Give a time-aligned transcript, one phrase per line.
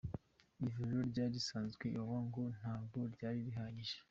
[0.65, 3.97] Ivuriro ryari risanzwe Iwawa ngo ntabwo ryari rihagije.